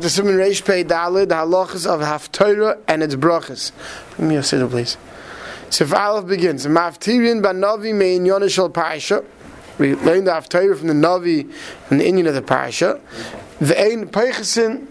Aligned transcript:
the 0.00 0.08
Simon 0.08 0.34
Reish 0.34 0.64
Pei 0.64 0.82
halachas 0.84 1.86
of 1.86 2.00
Haftorah 2.00 2.80
and 2.88 3.02
its 3.02 3.14
brachas. 3.14 3.72
Bring 4.16 4.30
me 4.30 4.36
a 4.36 4.42
sitter, 4.42 4.66
please. 4.66 4.96
So 5.68 5.84
if 5.84 5.92
Aleph 5.92 6.26
begins, 6.26 6.66
Maftirin 6.66 7.42
Banavi 7.42 7.94
Mein 7.94 8.24
Yonishal 8.24 8.72
Parasha. 8.72 9.24
We 9.78 9.94
learned 9.94 10.26
the 10.26 10.32
Haftorah 10.32 10.78
from 10.78 10.88
the 10.88 10.94
Navi 10.94 11.52
and 11.90 12.00
the 12.00 12.06
Indian 12.06 12.26
of 12.28 12.34
the 12.34 12.42
Parasha. 12.42 13.00
The 13.60 13.78
Ein 13.78 14.08
Peichesin 14.08 14.86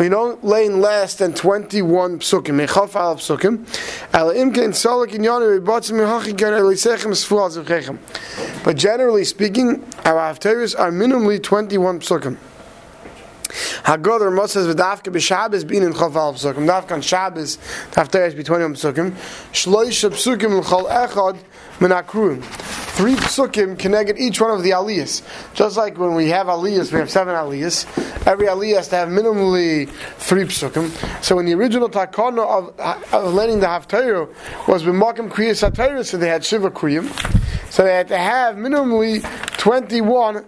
we 0.00 0.08
don't 0.08 0.42
lay 0.42 0.64
in 0.64 0.80
less 0.80 1.14
than 1.16 1.34
21 1.34 2.20
psukim, 2.20 2.66
mechaf 2.66 2.94
al 2.94 3.16
psukim. 3.16 3.66
Al 4.14 4.30
imken 4.30 4.70
solik 4.70 5.12
in 5.12 5.20
yonu, 5.20 5.60
botzim 5.62 5.92
mehachi 5.92 6.34
gen 6.34 6.54
elisechem 6.54 7.12
sfuaz 7.12 7.58
of 7.58 8.64
But 8.64 8.78
generally 8.78 9.24
speaking, 9.24 9.84
our 10.06 10.32
haftarahs 10.32 10.78
are 10.78 10.90
minimally 10.90 11.42
21 11.42 12.00
psukim. 12.00 12.38
Hagodar 13.82 14.34
Moses 14.34 14.66
v'dafka 14.66 15.12
b'Shabbos 15.12 15.66
being 15.66 15.82
in 15.82 15.92
Chaf 15.92 16.16
al 16.16 16.34
psukim. 16.34 16.66
Dafka 16.66 16.92
on 16.92 17.00
Shabbos, 17.00 17.56
haftarah 17.92 18.28
is 18.28 18.34
be 18.34 18.42
21 18.42 18.74
psukim. 18.74 19.10
Shloisha 19.52 20.10
psukim 20.10 20.60
l'chol 20.60 20.88
echad 20.88 21.38
menakruim. 21.78 22.42
Three 22.90 23.14
psukim 23.14 23.78
connected 23.78 24.18
each 24.18 24.40
one 24.40 24.50
of 24.50 24.62
the 24.62 24.70
aliyahs. 24.70 25.22
Just 25.54 25.76
like 25.76 25.96
when 25.96 26.14
we 26.14 26.28
have 26.28 26.48
aliyahs, 26.48 26.92
we 26.92 26.98
have 26.98 27.10
seven 27.10 27.34
aliyahs. 27.34 27.86
Every 28.26 28.46
aliyah 28.46 28.76
has 28.76 28.88
to 28.88 28.96
have 28.96 29.08
minimally 29.08 29.88
three 30.18 30.44
psukim. 30.44 30.90
So 31.24 31.36
when 31.36 31.46
the 31.46 31.54
original 31.54 31.88
takana 31.88 32.46
of, 32.46 32.78
of 33.14 33.32
learning 33.32 33.60
the 33.60 33.66
haftarah 33.66 34.28
was 34.68 34.82
b'makim 34.82 35.30
kriyas 35.30 35.68
haftarah, 35.68 36.04
so 36.04 36.18
they 36.18 36.28
had 36.28 36.44
shiva 36.44 36.70
kriyim. 36.70 37.08
So 37.70 37.84
they 37.84 37.94
had 37.94 38.08
to 38.08 38.18
have 38.18 38.56
minimally 38.56 39.22
21 39.56 40.44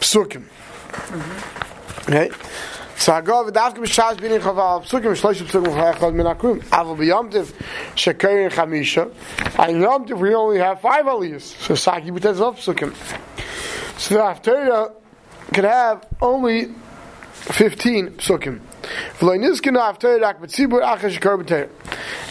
psukim. 0.00 0.44
Mm-hmm. 0.44 1.57
Okay? 2.08 2.30
So 2.96 3.12
I 3.12 3.20
go 3.20 3.44
with 3.44 3.54
Hagav 3.54 3.74
dafke 3.74 3.84
b'shas 3.84 4.16
b'nin 4.16 4.40
chaval 4.40 4.82
psukim 4.82 5.14
shlosh 5.14 5.42
psukim 5.42 5.66
chayachad 5.66 6.14
min 6.14 6.26
akrum. 6.26 6.60
Aval 6.70 6.96
b'yomtiv 6.96 7.52
shekerin 7.94 8.50
chamisha. 8.50 9.12
And 9.58 9.82
yomtiv 9.82 10.18
we 10.18 10.34
only 10.34 10.58
have 10.58 10.80
five 10.80 11.04
aliyahs. 11.04 11.42
So 11.42 11.74
Saki 11.74 12.10
b'tez 12.10 12.40
of 12.40 12.56
psukim. 12.56 12.94
So 14.00 14.14
the 14.14 14.20
Haftarah 14.20 14.94
could 15.52 15.64
have 15.64 16.06
only 16.22 16.72
15 17.34 18.12
psukim. 18.12 18.60
The 19.20 19.26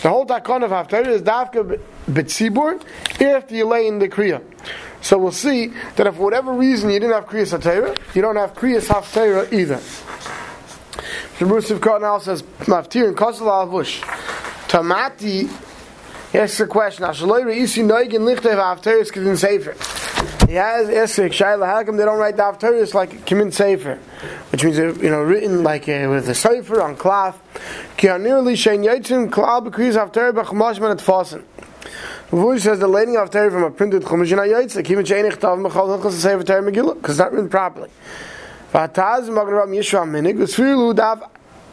whole 0.09 0.25
takon 0.25 0.63
of 0.63 0.71
Haftarah 0.71 1.07
is 1.07 1.21
dafke 1.21 1.79
b'tzibur 2.09 2.81
after 3.21 3.55
you 3.55 3.67
lay 3.67 3.87
in 3.87 3.99
the 3.99 4.09
kriya. 4.09 4.41
So 5.01 5.17
we'll 5.17 5.31
see 5.31 5.67
that 5.95 6.07
if 6.07 6.15
for 6.15 6.23
whatever 6.23 6.53
reason 6.53 6.89
you 6.89 6.99
didn't 6.99 7.13
have 7.13 7.25
kriyas 7.25 7.57
Haftarah, 7.57 8.15
you 8.15 8.21
don't 8.21 8.35
have 8.35 8.53
kriyas 8.53 8.87
Haftarah 8.87 9.53
either. 9.53 9.79
The 11.39 11.45
Rusiv 11.45 11.79
Kot 11.79 12.01
now 12.01 12.17
says, 12.17 12.41
Maftir 12.41 13.07
and 13.07 13.15
Kosel 13.15 13.41
Avush. 13.41 14.01
Tamati 14.67 15.47
asks 16.33 16.59
a 16.59 16.65
question. 16.65 17.05
Ashaloi 17.05 17.43
Reisi 17.43 17.83
Noigin 17.85 18.21
Lichtev 18.21 18.55
Hafteris 18.55 19.11
Kedin 19.11 19.37
Sefer. 19.37 19.75
He 20.47 20.55
has 20.55 20.89
asked 20.89 21.19
Shaila, 21.19 21.65
how 21.67 21.83
come 21.83 21.97
they 21.97 22.05
don't 22.05 22.17
write 22.17 22.37
the 22.37 22.43
Hafteris 22.43 22.93
like 22.95 23.25
Kimin 23.25 23.53
Sefer? 23.53 23.99
Which 24.51 24.63
means, 24.63 24.77
you 24.77 25.09
know, 25.09 25.21
written 25.21 25.61
like 25.61 25.83
uh, 25.83 26.07
with 26.09 26.27
a 26.27 26.33
Sefer 26.33 26.81
on 26.81 26.95
cloth. 26.95 27.39
Ki 27.97 28.07
nearly 28.07 28.53
Shein 28.53 28.83
Yitzim 28.83 29.29
Klal 29.29 29.67
Bekriz 29.67 29.93
Hafter 29.93 30.33
Bechmash 30.33 30.79
Man 30.79 30.97
Atfasen. 30.97 31.43
Vush 32.31 32.59
says 32.59 32.79
the 32.79 32.87
laying 32.89 33.15
of 33.15 33.29
Torah 33.29 33.49
from 33.49 33.63
a 33.63 33.71
printed 33.71 34.03
Chumash 34.03 34.33
in 34.33 34.37
Ayyitz, 34.37 34.75
Kimin 34.83 35.05
Shein 35.05 35.31
Ichtav 35.31 35.65
Mechal 35.65 35.97
Hilchas 35.97 36.11
Sefer 36.11 36.43
Torah 36.43 36.61
Megillah, 36.61 36.95
because 36.95 37.11
it's 37.11 37.19
not 37.19 37.31
written 37.31 37.47
properly. 37.47 37.89
Vataz 38.73 39.29
Magen 39.33 39.53
Ram 39.53 39.71
Yishua 39.71 40.05
Minig 40.05 40.37
V'sfiru 40.37 40.93
Dav 40.93 41.23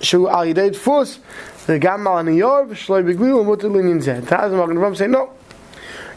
Shu 0.00 0.28
Al 0.28 0.44
Yidei 0.44 0.70
Tfus 0.70 1.18
V'gam 1.66 2.06
Al 2.06 2.24
Aniyor 2.24 2.68
V'shloi 2.68 3.02
Beglu 3.02 3.44
V'mutter 3.44 3.68
Linyin 3.68 4.00
Zeh. 4.00 4.22
Taz 4.22 4.52
Magen 4.52 4.78
Ram 4.78 4.94
say 4.94 5.08
no. 5.08 5.32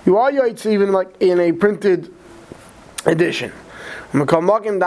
You 0.05 0.17
are 0.17 0.31
Yaitz 0.31 0.67
even 0.67 0.91
like 0.91 1.19
in 1.19 1.39
a 1.39 1.51
printed 1.51 2.13
edition 3.07 3.51
But 4.13 4.29
the 4.29 4.41
Magen 4.41 4.79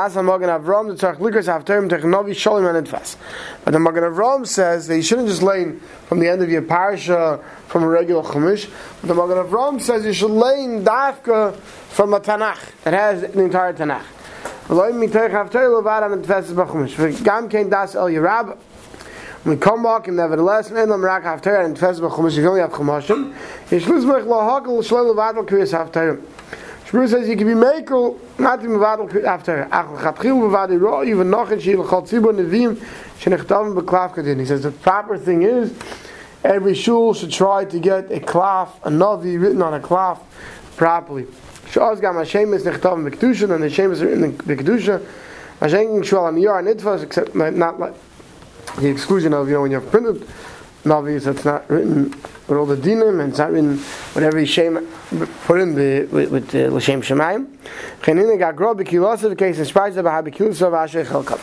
Avram 4.03 4.47
says 4.47 4.87
that 4.87 4.97
you 4.97 5.03
shouldn't 5.03 5.29
just 5.29 5.43
lay 5.43 5.73
from 6.07 6.21
the 6.21 6.29
end 6.29 6.41
of 6.41 6.49
your 6.49 6.63
parasha 6.63 7.39
from 7.69 7.83
a 7.83 7.87
regular 7.87 8.23
chumash 8.23 8.71
but 9.03 9.09
the 9.09 9.15
Magen 9.15 9.37
Avram 9.37 9.79
says 9.79 10.07
you 10.07 10.15
should 10.15 10.31
in 10.31 10.83
Dafka 10.85 11.55
from 11.55 12.15
a 12.15 12.21
Tanakh 12.21 12.73
that 12.85 12.95
has 12.95 13.21
the 13.21 13.43
entire 13.43 13.75
Tanakh. 13.75 14.05
V'gam 14.71 15.03
er 17.45 17.49
kein 17.49 17.69
das 17.69 17.95
el. 17.95 18.09
We 19.43 19.57
come 19.57 19.83
back 19.83 20.07
and 20.07 20.17
nevertheless, 20.19 20.71
men 20.71 20.91
rak 20.91 21.25
and. 21.25 21.79
You 21.79 21.87
only 22.49 22.61
have 22.61 22.71
chumashim. 22.71 23.35
Shmur 26.91 27.09
says 27.09 27.29
you 27.29 27.37
can 27.37 27.47
be 27.47 27.55
not 27.55 28.65
in 28.65 28.71
levad 28.71 28.99
al 28.99 29.07
haftoy. 29.07 29.69
Ach 29.71 29.91
l'chatchil 29.91 30.35
levad 30.35 30.73
iro, 30.73 31.05
even 31.05 31.31
noch 31.31 31.53
in 31.53 31.61
shil 31.61 31.87
chol 31.87 32.03
tzibur 32.03 32.35
nevim, 32.35 32.75
kadin. 34.13 34.41
He 34.41 34.45
says 34.45 34.65
the 34.65 34.73
proper 34.73 35.17
thing 35.17 35.43
is, 35.43 35.73
every 36.43 36.75
shul 36.75 37.15
should 37.15 37.31
try 37.31 37.65
to 37.65 37.79
get 37.79 38.11
a 38.11 38.19
klaf, 38.19 38.71
a 38.83 38.91
navi 38.91 39.41
written 39.41 39.63
on 39.63 39.75
a 39.75 39.79
klaf 39.79 40.19
properly. 40.77 41.27
Shaz 41.71 42.01
gam 42.01 42.17
Hashem 42.17 42.53
is 42.55 42.65
nechtav 42.65 42.99
in 42.99 43.53
and 43.53 43.63
the 43.63 43.69
Hashem 43.69 43.93
is 43.93 44.03
in 44.03 44.37
Kedusha. 44.37 45.07
Hashem 45.61 46.03
shul 46.03 46.27
am 46.27 46.39
yar 46.39 46.61
nidvas, 46.61 47.05
except 47.05 47.37
not 47.37 47.79
like 47.79 47.95
the 48.81 48.89
exclusion 48.89 49.33
of, 49.33 49.47
you 49.47 49.55
know, 49.55 49.63
when 49.63 49.71
you 49.71 49.79
have 49.79 49.89
printed 49.93 50.27
Navi, 50.85 51.21
so 51.21 51.31
it's 51.33 51.45
not 51.45 51.69
written 51.69 52.11
with 52.11 52.51
all 52.51 52.67
the 52.67 52.77
dinim, 52.77 53.21
and 53.21 53.31
it's 53.31 53.39
not 53.39 53.53
written 53.53 53.73
with 54.15 54.23
every 54.23 54.47
Shem 54.47 54.87
put 55.45 55.61
in 55.61 55.75
the, 55.75 56.07
with, 56.07 56.31
with 56.31 56.55
uh, 56.55 56.75
L'Shem 56.75 57.03
Shemayim. 57.03 57.47
Chenine 58.03 58.39
got 58.39 58.57
grow 58.57 58.75
b'kilos 58.75 59.23
of 59.23 59.31
the 59.31 59.37
case, 59.37 59.59
in 59.59 59.65
spite 59.65 59.97
of 59.97 60.07
a 60.07 60.09
b'kilos 60.09 60.67
of 60.67 60.75
Asher 60.75 61.05
Chelkam. 61.05 61.41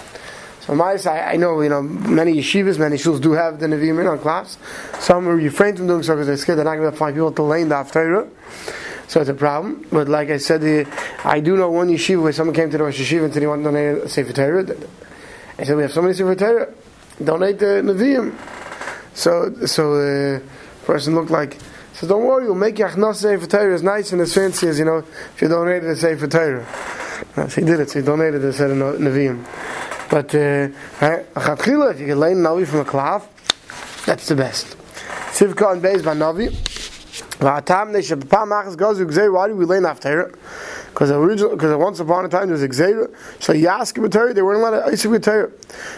So 0.62 0.76
my 0.76 0.97
I, 1.06 1.34
I 1.34 1.36
know 1.38 1.62
you 1.62 1.70
know 1.70 1.81
many 1.81 2.34
yeshivas, 2.34 2.78
many 2.78 2.97
shuls 2.97 3.22
do 3.22 3.31
have 3.34 3.59
the 3.59 3.68
Nevi'im 3.68 4.02
in 4.02 4.08
on 4.08 4.20
class. 4.20 4.58
Some 5.00 5.28
refrain 5.28 5.78
from 5.78 5.88
doing 5.88 6.03
so 6.03 6.14
because 6.14 6.28
they're 6.28 6.38
scared 6.38 6.58
they're 6.58 6.66
not 6.66 6.76
going 6.76 6.92
to 6.92 6.97
find 6.97 7.16
people 7.16 7.31
to 7.31 7.44
lane 7.44 7.70
the 7.70 7.76
Haftarah 7.76 8.30
so 9.08 9.22
it's 9.22 9.30
a 9.30 9.34
problem. 9.34 9.86
But 9.92 10.09
like 10.09 10.30
I 10.30 10.38
said, 10.38 10.62
the, 10.62 10.86
I 11.24 11.40
do 11.40 11.56
know 11.56 11.72
one 11.72 11.88
yeshiva 11.88 12.22
where 12.22 12.34
someone 12.34 12.56
came 12.56 12.70
to 12.70 12.78
the 12.78 12.84
Rosh 12.84 13.00
Yeshiva 13.00 13.26
and 13.26 13.34
said 13.34 13.42
he 13.42 13.47
wanted 13.47 13.64
to 13.64 13.72
donate 13.72 14.03
a 14.03 14.09
Sefer 14.09 14.34
Torah. 14.34 14.76
I 15.58 15.64
said, 15.64 15.76
we 15.76 15.81
have 15.84 15.94
so 15.94 16.02
many 16.02 16.14
Sefer 16.14 16.36
Torah, 16.36 16.74
donate 17.24 17.59
the 17.59 17.81
Nevi'im. 17.84 18.56
So, 19.17 19.51
so 19.66 19.95
the 19.95 20.44
person 20.85 21.16
looked 21.16 21.31
like, 21.31 21.57
says, 21.94 22.07
don't 22.07 22.23
worry, 22.23 22.45
we'll 22.45 22.53
make 22.53 22.75
Yachnas 22.75 23.16
Sefer 23.16 23.47
Torah 23.47 23.73
as 23.73 23.81
nice 23.81 24.11
and 24.11 24.22
as 24.22 24.31
fancy 24.31 24.67
as, 24.67 24.78
you 24.78 24.85
know, 24.85 24.97
if 24.97 25.41
you 25.41 25.47
donated 25.47 25.89
a 25.89 25.95
Sefer 25.95 26.28
Torah. 26.28 26.67
No, 27.35 27.47
so 27.47 27.61
he 27.61 27.66
did 27.66 27.79
it, 27.79 27.89
so 27.89 27.97
he 28.00 28.05
donated 28.05 28.53
set 28.53 28.69
of 28.69 28.78
Nevi'im. 28.78 29.44
But, 30.11 30.35
uh, 30.35 30.69
if 31.01 32.00
you 32.00 32.05
can 32.05 32.19
learn 32.19 32.44
Navi 32.44 32.67
from 32.67 32.81
a 32.81 32.85
cloth, 32.85 33.28
that's 34.05 34.28
the 34.28 34.35
best. 34.35 34.78
Sivka 35.34 35.73
and 35.73 35.81
Beis 35.81 36.03
by 36.05 36.13
Navi. 36.13 36.53
Why 39.34 39.47
do 39.47 39.55
we 39.55 39.66
learn 39.66 39.85
after 39.88 40.31
Because 40.97 41.12
original, 41.12 41.52
because 41.52 41.78
once 41.78 42.00
upon 42.00 42.25
a 42.25 42.28
time 42.28 42.47
there 42.47 42.53
was 42.53 42.63
a 42.63 42.69
gzeira. 42.69 43.13
So 43.40 43.53
yask 43.53 44.03
b'torah, 44.03 44.34
they 44.34 44.41
weren't 44.41 44.62
allowed 44.62 44.90
to 44.90 44.91
isik 44.91 45.16
b'torah. 45.16 45.52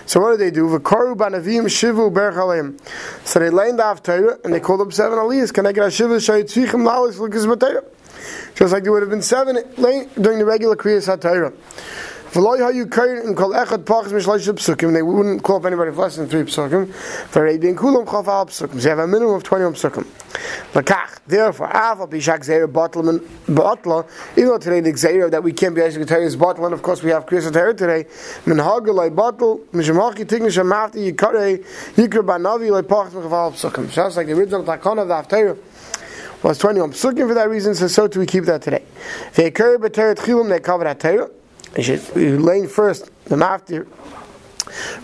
So 0.06 0.20
what 0.20 0.32
did 0.32 0.42
they 0.42 0.52
do? 0.52 0.68
V'koru 0.68 1.16
banavim 1.16 1.68
shivu 1.68 2.12
berch 2.12 2.78
So 3.24 3.40
they 3.40 3.50
learned 3.50 3.80
after 3.80 4.32
and 4.44 4.54
they 4.54 4.60
called 4.60 4.82
up 4.82 4.92
seven 4.92 5.18
aliyahs. 5.18 5.54
Can 5.54 5.66
I 5.66 5.72
get 5.72 5.86
a 5.86 5.88
shivu 5.88 6.18
shayitzvichim 6.18 6.86
lalis 6.86 7.18
lukas 7.18 7.46
b'torah? 7.46 7.86
Just 8.56 8.74
like 8.74 8.84
there 8.84 8.92
would 8.92 9.02
have 9.02 9.10
been 9.10 9.22
seven 9.22 9.64
during 9.78 10.38
the 10.38 10.44
regular 10.44 10.76
kriyas 10.76 11.08
HaTorah. 11.08 11.54
They 12.32 12.42
wouldn't 12.42 12.92
call 15.42 15.56
up 15.56 15.66
anybody 15.66 15.92
for 15.92 16.02
less 16.02 16.16
than 16.16 16.30
three 16.30 16.44
psukim. 16.44 16.94
For 16.94 17.58
being 17.58 17.76
kulam 17.76 18.06
chafal 18.06 18.46
psukim. 18.46 18.80
So 18.80 18.84
you 18.84 18.90
have 18.90 19.00
a 19.00 19.08
minimum 19.08 19.34
of 19.34 19.42
twenty 19.42 19.66
psukim. 19.66 20.06
Lakach. 20.74 21.18
Therefore, 21.26 21.70
aval 21.70 22.08
bishak 22.08 22.44
zeir 22.44 22.68
botlam 22.68 23.18
botla. 23.48 24.08
Even 24.34 24.50
though 24.50 24.60
today 24.60 24.80
the 24.80 24.96
zeir 24.96 25.32
that 25.32 25.42
we 25.42 25.54
can't 25.54 25.74
be 25.74 25.82
asking 25.82 26.02
to 26.02 26.06
tell 26.06 26.22
is 26.22 26.38
botla, 26.38 26.66
and 26.66 26.74
of 26.76 26.84
course 26.84 27.02
we 27.02 27.10
have 27.10 27.26
kriyas 27.26 27.52
Torah 27.52 27.74
today. 27.74 28.06
Min 28.46 28.58
hagalai 28.58 29.10
botl 29.10 29.66
mishmachi 29.70 30.26
tignish 30.26 30.60
amafti 30.62 31.12
yikare 31.12 31.66
yikra 31.96 32.24
banavi 32.24 32.70
like 32.70 32.86
pachas 32.86 33.10
chafal 33.10 33.54
psukim. 33.54 33.90
Sounds 33.90 34.18
like 34.18 34.28
the 34.28 34.34
original 34.34 34.64
takon 34.64 35.02
of 35.02 35.08
the 35.08 35.16
Haftarah 35.16 35.58
was 36.44 36.60
21 36.60 36.92
psukim 36.92 37.28
for 37.28 37.34
that 37.34 37.50
reason, 37.50 37.74
so 37.74 37.88
so 37.88 38.08
do 38.08 38.20
we 38.20 38.28
keep 38.28 38.46
that 38.46 38.62
today. 38.62 38.84
They 39.34 39.48
occur 39.48 39.80
b'teret 39.80 40.18
chilum, 40.18 40.50
they 40.50 40.60
cover 40.60 40.84
that 40.84 41.00
Torah. 41.00 41.32
You 41.78 41.84
should 41.84 42.16
learn 42.16 42.68
first 42.68 43.12
the 43.26 43.36
maftir. 43.36 43.88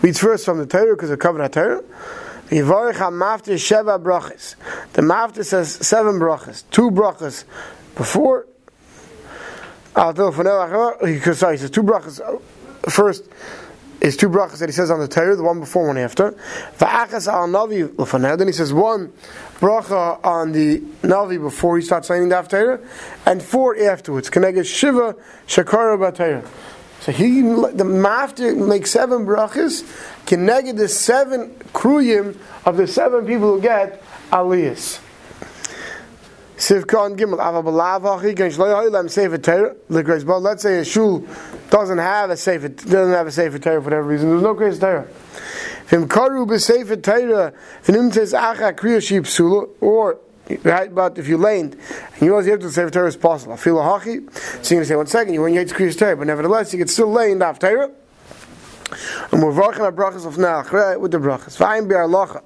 Reads 0.02 0.18
first 0.18 0.44
from 0.44 0.58
the 0.58 0.66
Torah 0.66 0.94
because 0.94 1.10
of 1.10 1.18
covenant 1.18 1.54
Torah. 1.54 1.82
Yivarech 2.48 2.96
ha-maftir 2.96 3.54
sheva 3.54 4.02
brachas. 4.02 4.54
The 4.92 5.02
maftir 5.02 5.44
says 5.44 5.72
seven 5.72 6.14
brachas. 6.14 6.64
Two 6.70 6.90
brachas 6.90 7.44
before. 7.96 8.46
Sorry, 9.94 11.56
he 11.56 11.58
says 11.58 11.70
two 11.70 11.82
brachas. 11.82 12.20
Uh, 12.20 12.38
first, 12.90 13.24
is 14.06 14.16
two 14.16 14.28
brachas 14.28 14.58
that 14.58 14.68
he 14.68 14.72
says 14.72 14.90
on 14.90 15.00
the 15.00 15.08
Torah, 15.08 15.36
the 15.36 15.42
one 15.42 15.60
before, 15.60 15.86
one 15.88 15.98
after. 15.98 16.30
Then 16.78 18.46
he 18.46 18.52
says 18.52 18.72
one 18.72 19.12
bracha 19.58 20.24
on 20.24 20.52
the 20.52 20.80
navi 21.02 21.40
before 21.40 21.76
he 21.76 21.82
starts 21.84 22.08
saying 22.08 22.28
the 22.28 22.42
Torah, 22.42 22.80
and 23.26 23.42
four 23.42 23.76
afterwards. 23.76 24.30
Keneged 24.30 24.66
shiva 24.66 25.16
shakara 25.46 25.98
b'Torah. 25.98 26.46
So 27.00 27.12
he, 27.12 27.42
the 27.42 27.84
mafter 27.84 28.56
makes 28.56 28.90
seven 28.90 29.26
brachas, 29.26 29.82
keneged 30.26 30.76
the 30.76 30.88
seven 30.88 31.50
kruyim 31.72 32.36
of 32.64 32.76
the 32.76 32.86
seven 32.86 33.26
people 33.26 33.54
who 33.56 33.60
get 33.60 34.02
aliyas. 34.30 35.00
Sivkon 36.56 37.16
Gimel 37.18 37.38
Avabalav 37.38 38.02
Hachi 38.02 38.34
Shloim 38.34 39.10
Sefer 39.10 39.38
Torah. 39.38 39.76
But 39.88 40.40
let's 40.40 40.62
say 40.62 40.80
a 40.80 40.84
shul 40.84 41.26
doesn't 41.70 41.98
have 41.98 42.30
a 42.30 42.36
Sefer 42.36 42.68
doesn't 42.68 43.12
have 43.12 43.26
a 43.26 43.30
Sefer 43.30 43.58
Torah 43.58 43.80
for 43.80 43.84
whatever 43.84 44.04
reason. 44.04 44.30
There's 44.30 44.42
no 44.42 44.54
Grace 44.54 44.78
Torah. 44.78 45.06
Vim 45.86 46.08
Karu 46.08 46.46
b'Sefer 46.46 47.02
Torah 47.02 47.52
V'nim 47.84 48.12
Tez 48.12 48.32
Acha 48.32 48.72
Kriya 48.74 49.06
Ship 49.06 49.26
Sula 49.26 49.66
or 49.80 50.18
Right, 50.62 50.94
but 50.94 51.18
if 51.18 51.26
you 51.26 51.38
laned 51.38 51.74
and 51.74 52.22
you 52.22 52.40
you 52.40 52.50
have 52.52 52.60
to 52.60 52.70
say 52.70 52.88
Torah 52.88 53.08
is 53.08 53.16
possible. 53.16 53.54
I 53.54 53.56
feel 53.56 53.80
a 53.80 53.82
hockey. 53.82 54.20
So 54.62 54.76
you're 54.76 54.84
to 54.84 54.88
say 54.88 54.94
one 54.94 55.08
second. 55.08 55.34
You 55.34 55.40
want 55.40 55.54
to 55.54 55.74
Kriya 55.74 55.98
Torah, 55.98 56.16
but 56.16 56.28
nevertheless 56.28 56.72
you 56.72 56.78
can 56.78 56.86
still 56.86 57.18
in 57.18 57.40
the 57.40 57.52
Torah. 57.52 57.90
And 59.32 59.42
we're 59.42 59.52
working 59.52 59.82
on 59.82 59.96
brachas 59.96 60.24
of 60.24 60.38
Nach 60.38 60.70
with 61.00 61.10
the 61.10 61.18
brachas. 61.18 61.56
Vayim 61.58 61.88
bi'arlocha. 61.90 62.42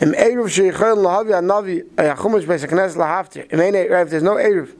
Im 0.00 0.12
Eruv 0.12 0.48
sheichel 0.48 0.96
lahavi 0.96 1.32
anavi 1.32 1.80
a 1.98 2.14
chumash 2.16 2.44
beis 2.44 2.66
haknes 2.66 2.96
lahavti. 2.96 3.52
Im 3.52 3.60
ein 3.60 3.74
Eruv, 3.74 4.10
there's 4.10 4.22
no 4.22 4.34
Eruv. 4.34 4.72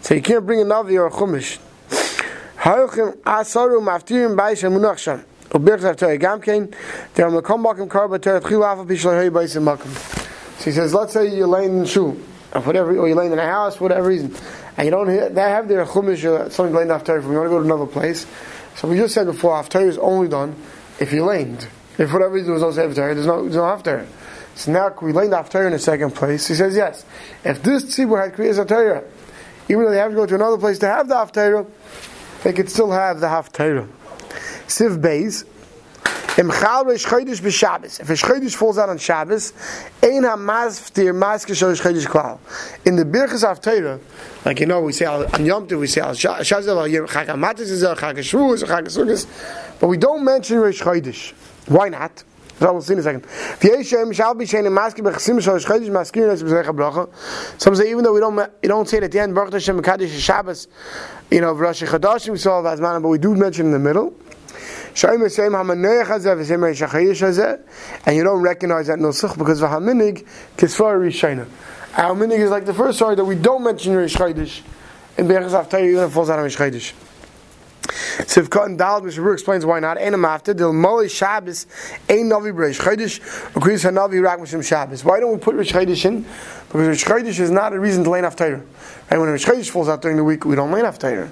So 0.00 0.14
you 0.14 0.22
can't 0.22 0.44
bring 0.46 0.60
a 0.60 0.64
navi 0.64 0.94
or 0.94 1.06
a 1.06 1.10
chumash. 1.10 1.58
Asaru 2.58 3.80
maftirim 3.80 4.36
beis 4.36 4.62
hamunach 4.62 4.98
sham. 4.98 5.24
Ubirchav 5.50 5.96
Torah 5.96 6.14
a 6.14 6.38
Kain, 6.38 6.74
there 7.14 7.26
am 7.26 7.32
lekom 7.32 7.64
bakim 7.64 7.88
karba 7.88 8.20
Torah 8.20 8.40
tchilu 8.40 8.64
afa 8.64 8.84
bishlahei 8.84 9.30
beis 9.30 9.56
hamakim. 9.58 9.90
So 10.58 10.64
he 10.64 10.72
says, 10.72 10.94
let's 10.94 11.12
say 11.12 11.26
you're 11.34 11.46
laying 11.46 11.78
in 11.78 11.84
shoe, 11.84 12.22
or 12.54 12.60
whatever, 12.62 12.96
or 12.96 13.08
you're 13.08 13.16
laying 13.16 13.32
in 13.32 13.38
a 13.38 13.46
house, 13.46 13.76
for 13.76 13.84
whatever 13.84 14.08
reason, 14.08 14.34
and 14.76 14.86
you 14.86 14.90
don't 14.90 15.08
hear, 15.08 15.28
they 15.28 15.40
have 15.42 15.68
their 15.68 15.84
chumash 15.84 16.24
or 16.24 16.50
something 16.50 16.74
laying 16.74 16.90
after 16.90 17.18
If 17.18 17.24
you 17.24 17.32
want 17.32 17.46
to 17.46 17.50
go 17.50 17.58
to 17.58 17.64
another 17.64 17.86
place. 17.86 18.26
So 18.76 18.88
we 18.88 18.96
just 18.96 19.12
said 19.12 19.26
before, 19.26 19.56
after 19.56 19.80
is 19.80 19.98
only 19.98 20.28
done 20.28 20.56
if 20.98 21.12
you're 21.12 21.26
lamed. 21.26 21.68
If 21.98 22.08
for 22.08 22.14
whatever 22.14 22.34
reason 22.34 22.46
there 22.46 22.54
was 22.54 22.62
no 22.62 22.70
Sefer 22.72 22.94
there's 22.94 23.26
no, 23.26 23.42
there's 23.42 23.56
no 23.56 23.62
Haftarah. 23.62 24.06
So 24.54 24.72
now 24.72 24.94
we 25.00 25.12
learned 25.12 25.32
Haftarah 25.32 25.66
in 25.66 25.72
the 25.72 25.78
second 25.78 26.14
place. 26.14 26.46
He 26.46 26.54
says 26.54 26.76
yes. 26.76 27.04
If 27.44 27.62
this 27.62 27.84
tzibur 27.84 28.22
had 28.22 28.34
created 28.34 28.66
Haftarah, 28.66 29.04
even 29.68 29.84
though 29.84 29.90
they 29.90 29.98
have 29.98 30.10
to 30.10 30.16
go 30.16 30.26
to 30.26 30.34
another 30.34 30.58
place 30.58 30.78
to 30.80 30.86
have 30.86 31.08
the 31.08 31.14
Haftarah, 31.14 31.66
they 32.44 32.52
could 32.52 32.70
still 32.70 32.90
have 32.90 33.20
the 33.20 33.28
Haftarah. 33.28 33.88
Siv 34.66 35.00
Beis, 35.00 35.44
Im 36.38 36.50
Chal 36.50 36.84
Reish 36.86 37.06
Chodesh 37.06 37.40
b'Shabbos. 37.40 38.00
If 38.00 38.08
a 38.08 38.14
Chodesh 38.14 38.54
falls 38.54 38.78
out 38.78 38.88
on 38.88 38.98
Shabbos, 38.98 39.52
Ein 40.02 40.22
HaMazvtir 40.22 41.12
Mazke 41.12 41.52
Shosh 41.52 41.82
Chodesh 41.82 42.06
Klal. 42.06 42.38
In 42.86 42.96
the 42.96 43.04
Birchas 43.04 43.44
Haftarah, 43.44 44.00
like 44.44 44.60
you 44.60 44.66
know, 44.66 44.80
we 44.80 44.92
say 44.92 45.04
on 45.04 45.44
Yom 45.44 45.66
Tov, 45.66 45.80
we 45.80 45.86
say 45.86 46.00
al 46.00 46.12
Shazav 46.12 46.68
al 46.68 46.88
Yom 46.88 47.06
Chag 47.06 47.26
HaMatis, 47.26 47.94
Chag 47.94 48.14
HaShavuos, 48.14 48.64
Chag 48.64 48.84
HaSukkos, 48.84 49.78
but 49.78 49.88
we 49.88 49.98
don't 49.98 50.24
mention 50.24 50.56
Reish 50.56 50.82
Chodesh. 50.82 51.34
Why 51.66 51.88
not? 51.88 52.24
So 52.58 52.72
we'll 52.72 52.82
see 52.82 52.92
in 52.92 53.00
a 53.00 53.02
second. 53.02 53.26
Some 57.58 57.74
say 57.74 57.90
even 57.90 58.04
though 58.04 58.12
we 58.12 58.20
don't 58.20 58.52
you 58.62 58.68
don't 58.68 58.88
say 58.88 58.98
it 58.98 59.02
at 59.02 59.10
the 59.10 59.18
end, 59.18 59.34
Baruch 59.34 59.54
Hashem 59.54 59.82
Kaddish 59.82 60.16
Shabbos, 60.20 60.68
you 61.30 61.40
know, 61.40 61.52
Rosh 61.54 61.82
Chodesh 61.82 62.28
we 62.28 62.38
saw 62.38 62.62
Vazman, 62.62 63.02
but 63.02 63.08
we 63.08 63.18
do 63.18 63.34
mention 63.34 63.66
in 63.66 63.72
the 63.72 63.80
middle. 63.80 64.14
And 64.94 65.20
you 68.16 68.24
don't 68.24 68.42
recognize 68.42 68.86
that 68.88 68.98
nusach 68.98 69.38
because 69.38 69.60
v'haminig 69.60 70.26
kisvar 70.56 71.00
rishayna. 71.00 71.48
Our 71.96 72.14
minig 72.14 72.38
is 72.38 72.50
like 72.50 72.66
the 72.66 72.74
first 72.74 72.98
story 72.98 73.16
that 73.16 73.24
we 73.24 73.34
don't 73.34 73.64
mention 73.64 73.94
Rish 73.94 74.20
in 74.20 74.26
Haftarah 74.26 75.90
even 75.90 76.10
falls 76.10 76.30
out 76.30 76.38
on 76.38 76.44
Rish. 76.44 76.94
Sivkot 78.26 78.66
and 78.66 78.78
Dalad, 78.78 79.02
Mr. 79.02 79.32
explains 79.32 79.66
why 79.66 79.80
not. 79.80 79.98
Ain't 80.00 80.14
after 80.14 80.54
the 80.54 80.64
Moli 80.64 81.10
Shabbos 81.10 81.66
ain't 82.08 82.30
Navi 82.30 82.52
Breish 82.54 82.80
Chodesh 82.80 83.56
agrees 83.56 83.84
Hanavi 83.84 84.22
Rak 84.22 84.38
Mishim 84.38 84.64
Shabbos. 84.64 85.04
Why 85.04 85.20
don't 85.20 85.32
we 85.32 85.38
put 85.38 85.54
Rish 85.54 85.72
Chodesh 85.72 86.04
in? 86.04 86.22
Because 86.68 86.88
Rish 86.88 87.04
Chodesh 87.04 87.40
is 87.40 87.50
not 87.50 87.72
a 87.72 87.80
reason 87.80 88.04
to 88.04 88.10
lay 88.10 88.22
off 88.22 88.36
Torah. 88.36 88.62
And 89.10 89.20
when 89.20 89.30
Rish 89.30 89.44
Chodesh 89.44 89.70
falls 89.70 89.88
out 89.88 90.02
during 90.02 90.16
the 90.16 90.24
week, 90.24 90.44
we 90.44 90.56
don't 90.56 90.70
lay 90.70 90.82
off 90.82 90.98
Torah. 90.98 91.30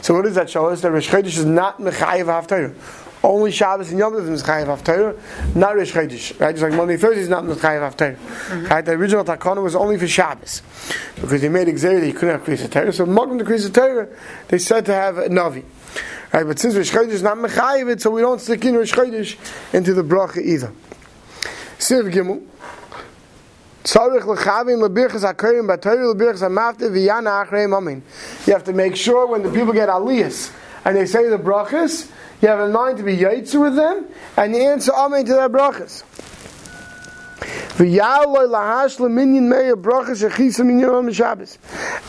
So 0.00 0.14
what 0.14 0.22
does 0.22 0.34
that 0.34 0.48
show 0.48 0.66
us? 0.66 0.80
That 0.80 0.90
Rish 0.90 1.08
Chodesh 1.08 1.38
is 1.38 1.44
not 1.44 1.78
Mechayev 1.78 2.26
Haftarah. 2.26 2.74
Only 3.24 3.52
Shabbos 3.52 3.90
and 3.90 4.00
Yom 4.00 4.14
Tov 4.14 4.28
is 4.28 4.42
Mechayev 4.42 4.66
Haftarah, 4.66 5.54
not 5.54 5.76
Rish 5.76 5.92
Chodesh. 5.92 6.40
Right? 6.40 6.52
Just 6.52 6.62
like 6.62 6.72
Monday, 6.72 6.96
Thursday 6.96 7.22
is 7.22 7.28
not 7.28 7.44
Mechayev 7.44 7.92
Haftarah. 7.92 8.16
Mm-hmm. 8.16 8.66
Right? 8.66 8.84
The 8.84 8.92
original 8.92 9.24
Takana 9.24 9.62
was 9.62 9.76
only 9.76 9.98
for 9.98 10.08
Shabbos 10.08 10.62
because 11.16 11.40
they 11.40 11.48
made 11.48 11.68
Xer 11.68 12.00
that 12.00 12.06
you 12.06 12.14
couldn't 12.14 12.40
have 12.40 12.44
Kriyas 12.44 12.70
Torah. 12.70 12.92
So 12.92 13.06
Magam 13.06 13.38
the 13.38 13.44
Kriyas 13.44 13.72
Torah, 13.72 14.08
they 14.48 14.58
said 14.58 14.86
to 14.86 14.94
have 14.94 15.18
a 15.18 15.28
Navi. 15.28 15.62
Right? 16.32 16.46
But 16.46 16.58
since 16.58 16.74
Rish 16.74 16.90
Chodesh 16.90 17.10
is 17.10 17.22
not 17.22 17.36
Mechayev, 17.36 18.00
so 18.00 18.10
we 18.10 18.22
don't 18.22 18.40
stick 18.40 18.64
in 18.64 18.74
Rish 18.74 18.92
Chodesh 18.92 19.36
into 19.74 19.92
the 19.92 20.02
bracha 20.02 20.38
either. 20.38 20.72
Siv 21.78 22.12
Gimel. 22.12 22.46
You 23.84 23.90
have 28.52 28.64
to 28.64 28.72
make 28.72 28.94
sure 28.94 29.26
when 29.26 29.42
the 29.42 29.50
people 29.50 29.72
get 29.72 29.88
aliyas 29.88 30.52
and 30.84 30.96
they 30.96 31.04
say 31.04 31.28
the 31.28 31.36
brachas, 31.36 32.08
you 32.40 32.48
have 32.48 32.60
a 32.60 32.68
mind 32.68 32.98
to 32.98 33.02
be 33.02 33.16
yaitzu 33.16 33.60
with 33.60 33.74
them 33.74 34.06
and 34.36 34.54
you 34.54 34.62
answer 34.62 34.92
amen 34.92 35.24
to 35.24 35.32
their 35.32 35.48
brachas. 35.48 36.04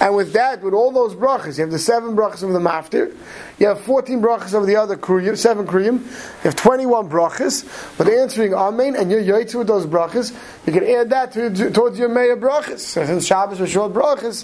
And 0.02 0.16
with 0.16 0.34
that, 0.34 0.62
with 0.62 0.74
all 0.74 0.92
those 0.92 1.16
brachas, 1.16 1.58
you 1.58 1.64
have 1.64 1.72
the 1.72 1.80
seven 1.80 2.18
brachas 2.18 2.44
of 2.44 2.52
the 2.52 2.60
maftir, 2.60 3.16
you 3.60 3.68
have 3.68 3.80
14 3.80 4.22
brachas 4.22 4.54
of 4.54 4.68
the 4.68 4.76
other 4.76 4.98
kriyim, 4.98 5.38
seven 5.38 5.66
kriyim, 5.66 6.00
you 6.02 6.42
have 6.42 6.56
21 6.58 7.10
brachas, 7.10 7.98
but 7.98 8.10
answering 8.10 8.54
amen, 8.54 8.98
and 8.98 9.10
you're 9.10 9.24
yaitzu 9.24 9.56
with 9.56 9.68
those 9.68 9.86
brachas, 9.86 10.36
you 10.68 10.74
can 10.74 10.84
add 10.86 11.10
that 11.12 11.32
to, 11.32 11.72
towards 11.72 11.98
your 11.98 12.10
meya 12.10 12.38
brachas. 12.38 12.80
So 12.80 13.06
since 13.06 13.26
Shabbos 13.26 13.62
was 13.62 13.72
short 13.72 13.94
brachas, 13.94 14.44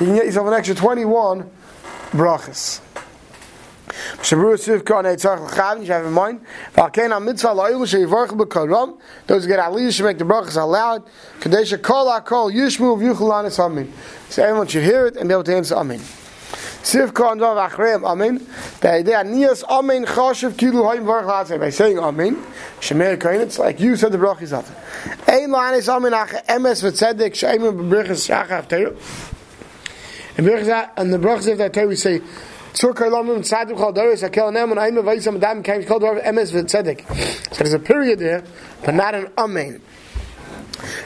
you 0.00 0.06
can 0.06 0.16
get 0.16 0.24
yourself 0.24 0.48
an 0.48 0.54
extra 0.54 0.74
21 0.74 1.48
brachas. 2.10 2.80
Shabru 4.18 4.56
Sivka 4.56 4.98
and 4.98 5.08
Eitzach 5.08 5.40
L'chavin, 5.40 5.86
you 5.86 5.92
have 5.92 6.06
in 6.06 6.12
mind. 6.12 6.40
V'alkein 6.74 7.10
ha-mitzvah 7.10 7.48
lo'ilu 7.48 7.86
she'ivarch 7.86 8.28
b'karam, 8.28 8.98
those 9.26 9.44
who 9.44 9.48
get 9.48 9.58
aliyah 9.60 9.92
should 9.92 10.04
make 10.04 10.18
the 10.18 10.24
brachas 10.24 10.56
aloud. 10.60 11.04
Kadesha 11.40 11.80
kol 11.82 12.10
ha-kol 12.10 12.50
yishmu 12.50 12.96
v'yuchul 12.98 13.32
anis 13.38 13.58
amin. 13.58 13.92
So 14.28 14.42
everyone 14.42 14.66
should 14.66 14.84
hear 14.84 15.06
it 15.06 15.16
and 15.16 15.28
be 15.28 15.34
able 15.34 15.44
to 15.44 15.54
answer 15.54 15.76
amin. 15.76 16.00
Sivka 16.00 17.32
and 17.32 17.40
Vav 17.40 17.70
Achreim 17.70 18.04
amin. 18.08 18.46
The 18.80 18.90
idea 18.92 19.24
niyas 19.24 19.64
amin 19.68 20.04
chashiv 20.04 20.52
kilu 20.52 20.84
ha'im 20.84 21.04
varch 21.04 21.26
l'atzei. 21.26 21.58
By 21.58 21.70
saying 21.70 21.98
amin, 21.98 22.36
Shemeir 22.80 23.18
Kohen, 23.20 23.40
it's 23.40 23.58
like 23.58 23.80
you 23.80 23.96
said 23.96 24.12
the 24.12 24.18
brachas 24.18 24.52
out. 24.52 24.66
Ein 25.28 25.50
l'anis 25.50 25.88
amin 25.88 26.12
acha 26.12 26.44
emes 26.46 26.82
v'tzedek 26.82 27.34
she'emin 27.34 27.72
b'brichas 27.72 28.28
shachav 28.28 28.68
teru. 28.68 28.96
And 30.38 30.46
the 30.46 31.18
brachas 31.18 31.50
of 31.50 31.58
that 31.58 31.72
Torah 31.72 31.86
we 31.88 31.96
say, 31.96 32.20
so 32.75 32.93
there's 37.57 37.73
a 37.73 37.79
period 37.79 38.19
there, 38.19 38.43
but 38.85 38.93
not 38.95 39.13
an 39.13 39.27
amen. 39.37 39.79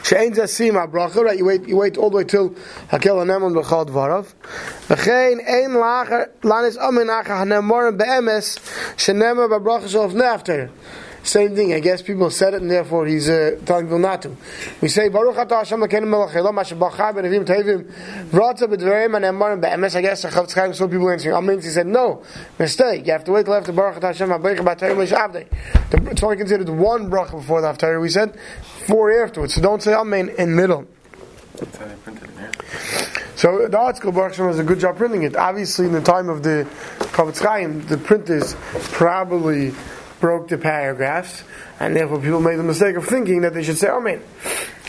שאין 0.02 0.34
זה 0.34 0.46
שים 0.46 0.76
הברכה, 0.76 1.20
right? 1.20 1.38
You 1.38 1.44
wait, 1.44 1.68
you 1.68 1.76
wait 1.76 1.96
all 1.96 2.10
the 2.10 2.16
way 2.16 2.24
till 2.24 2.48
הקל 2.90 3.18
הנמון 3.18 3.54
בכל 3.54 3.84
דבריו. 3.84 4.24
וכן 4.90 5.38
אין 5.40 5.70
לאחר, 5.70 6.22
לנס 6.44 6.78
אמן 6.78 7.10
אחר 7.10 7.32
הנמורם 7.32 7.98
באמס, 7.98 8.58
שנאמר 8.96 9.46
בברכה 9.46 9.88
של 9.88 10.06
לפני 10.06 10.26
הפטר. 10.26 10.64
Same 11.23 11.55
thing. 11.55 11.73
I 11.73 11.79
guess 11.79 12.01
people 12.01 12.29
said 12.31 12.55
it, 12.55 12.61
and 12.61 12.71
therefore 12.71 13.05
he's 13.05 13.29
uh, 13.29 13.59
telling 13.65 13.85
people 13.85 13.99
not 13.99 14.23
to. 14.23 14.35
We 14.81 14.87
say 14.87 15.07
Baruch 15.09 15.35
Atah 15.35 15.59
Hashem 15.59 15.79
Lakeinu 15.79 16.07
Melech 16.07 16.35
Elam 16.35 16.57
Asher 16.57 16.75
Bachar 16.75 17.13
Benavim 17.13 17.45
Tevim 17.45 17.83
Vrata 18.29 18.63
B'Dvarim 18.63 19.15
and 19.15 19.25
Emarim 19.25 19.61
Be'emes. 19.61 19.95
I 19.95 20.01
guess 20.01 20.25
Chavetz 20.25 20.53
Chaim 20.53 20.73
saw 20.73 20.87
people 20.87 21.09
answering. 21.09 21.35
Amen. 21.35 21.61
He 21.61 21.67
said 21.67 21.85
no 21.85 22.23
mistake. 22.57 23.05
You 23.05 23.11
have 23.11 23.23
to 23.25 23.31
wait 23.33 23.45
till 23.45 23.53
after 23.53 23.71
Baruch 23.71 23.97
Atah 23.97 24.07
Hashem 24.07 24.29
Abayich 24.29 24.57
B'Atayim 24.57 24.97
L'Shavdei. 24.97 26.11
It's 26.11 26.23
only 26.23 26.37
considered 26.37 26.69
one 26.69 27.09
bracha 27.09 27.33
before 27.33 27.61
the 27.61 27.67
Haftarah. 27.67 28.01
We 28.01 28.09
said 28.09 28.37
four 28.87 29.23
afterwards. 29.23 29.53
So 29.53 29.61
don't 29.61 29.81
say 29.81 29.93
Amen 29.93 30.29
in 30.39 30.55
middle. 30.55 30.87
So 33.35 33.67
the 33.67 33.77
article 33.77 34.11
Baruch 34.11 34.31
Hashem 34.31 34.47
does 34.47 34.59
a 34.59 34.63
good 34.63 34.79
job 34.79 34.97
printing 34.97 35.23
it. 35.23 35.35
Obviously, 35.35 35.85
in 35.85 35.91
the 35.91 36.01
time 36.01 36.29
of 36.29 36.41
the 36.41 36.67
Chavetz 36.99 37.43
Chaim, 37.43 37.85
the 37.85 37.97
printers 37.97 38.55
probably 38.91 39.71
broke 40.21 40.47
the 40.47 40.57
paragraphs, 40.57 41.43
and 41.79 41.95
therefore 41.95 42.21
people 42.21 42.39
made 42.39 42.55
the 42.55 42.63
mistake 42.63 42.95
of 42.95 43.05
thinking 43.05 43.41
that 43.41 43.53
they 43.53 43.63
should 43.63 43.77
say 43.77 43.89
Amen. 43.89 44.21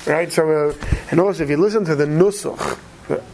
Right? 0.07 0.33
So, 0.33 0.71
uh, 0.71 0.75
and 1.11 1.19
also 1.19 1.43
if 1.43 1.51
you 1.51 1.57
listen 1.57 1.85
to 1.87 1.97
the 1.97 2.07
Nusach, 2.07 2.79